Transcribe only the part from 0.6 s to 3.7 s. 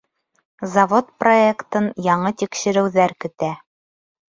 Завод проектын яңы тикшереүҙәр көтә.